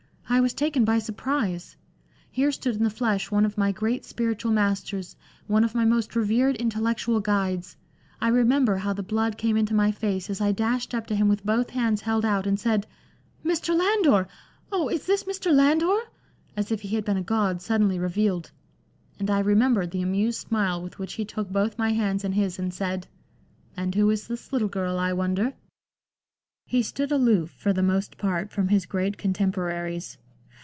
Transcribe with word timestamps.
I 0.31 0.39
was 0.39 0.53
taken 0.53 0.85
by 0.85 0.99
surprise. 0.99 1.75
Here 2.31 2.53
stood 2.53 2.77
in 2.77 2.85
the 2.85 2.89
flesh 2.89 3.29
one 3.29 3.43
of 3.43 3.57
my 3.57 3.73
great 3.73 4.05
spiritual 4.05 4.53
masters, 4.53 5.17
one 5.45 5.65
of 5.65 5.75
my 5.75 5.83
most 5.83 6.15
revered 6.15 6.55
intellectual 6.55 7.19
guides. 7.19 7.75
I 8.21 8.29
remember 8.29 8.77
how 8.77 8.93
the 8.93 9.03
blood 9.03 9.37
came 9.37 9.57
into 9.57 9.73
my 9.73 9.91
face 9.91 10.29
as 10.29 10.39
I 10.39 10.53
dashed 10.53 10.95
up 10.95 11.05
to 11.07 11.15
him 11.17 11.27
with 11.27 11.45
both 11.45 11.71
hands 11.71 11.99
held 12.03 12.23
out, 12.23 12.47
and 12.47 12.57
said' 12.57 12.87
Mr. 13.45 13.75
Landor 13.77 14.29
1 14.69 14.71
oh! 14.71 14.87
is 14.87 15.05
this 15.05 15.25
Mr. 15.25 15.51
Landor?' 15.53 15.99
as 16.57 16.71
if 16.71 16.79
he 16.79 16.95
had 16.95 17.03
been 17.03 17.17
a 17.17 17.21
god 17.21 17.61
suddenly 17.61 17.99
revealed. 17.99 18.51
And 19.19 19.29
I 19.29 19.39
remember 19.39 19.85
the 19.85 20.01
amused 20.01 20.39
smile 20.47 20.81
with 20.81 20.97
which 20.97 21.15
he 21.15 21.25
took 21.25 21.49
both 21.51 21.77
my 21.77 21.91
hands 21.91 22.23
in 22.23 22.31
his 22.31 22.57
and 22.57 22.73
said 22.73 23.05
—'And 23.75 23.93
who 23.93 24.09
is 24.09 24.27
this 24.29 24.53
little 24.53 24.69
girl, 24.69 24.97
I 24.97 25.11
wonder 25.11 25.47
%'" 25.47 25.55
He 26.71 26.81
stood 26.83 27.11
aloof 27.11 27.49
for 27.49 27.73
the 27.73 27.83
most 27.83 28.17
part 28.17 28.49
from 28.49 28.69
his 28.69 28.85
great 28.85 29.17
contem 29.17 29.51
poraries. 29.51 30.15